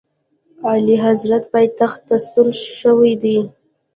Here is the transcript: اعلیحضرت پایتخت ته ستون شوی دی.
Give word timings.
اعلیحضرت 0.69 1.43
پایتخت 1.53 1.99
ته 2.07 2.15
ستون 2.23 2.47
شوی 2.79 3.13
دی. 3.21 3.37